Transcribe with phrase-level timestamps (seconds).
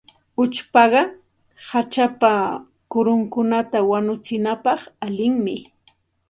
[0.43, 1.01] Uchpaqa
[1.69, 2.31] hachapa
[2.91, 5.55] kurunkunata wanuchinapaq allinmi.